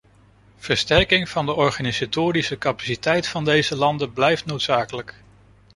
[0.55, 5.23] Versterking van de organisatorische capaciteit van deze landen blijft noodzakelijk.